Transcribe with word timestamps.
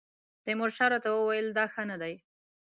تیمورشاه 0.45 0.89
راته 0.91 1.09
وویل 1.11 1.47
دا 1.57 1.65
ښه 1.73 1.83
نه 1.91 1.97
دی. 2.01 2.15